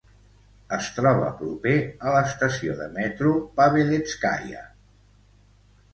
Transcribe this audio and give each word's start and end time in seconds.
Es 0.77 0.87
troba 0.95 1.27
proper 1.41 1.75
a 2.11 2.15
l'estació 2.15 2.77
de 2.81 2.89
metro 2.97 3.37
Pavelétskaia. 3.61 4.65